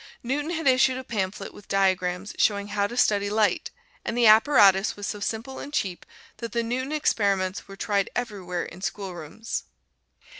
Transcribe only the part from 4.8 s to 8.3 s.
was so simple and cheap that the "Newton experiments" were tried